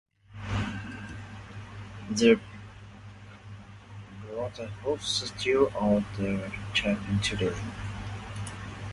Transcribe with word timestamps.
The 2.09 2.39
brotherhood 4.31 4.99
still 4.99 5.71
owns 5.79 6.03
the 6.17 6.51
chapel 6.73 7.19
today. 7.21 7.55